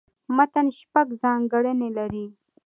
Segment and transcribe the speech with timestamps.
[0.35, 2.25] متن شپږ ځانګړني لري.